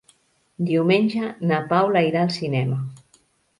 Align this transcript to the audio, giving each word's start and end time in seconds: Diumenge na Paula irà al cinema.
Diumenge 0.69 1.29
na 1.53 1.61
Paula 1.75 2.05
irà 2.09 2.25
al 2.25 2.35
cinema. 2.41 2.83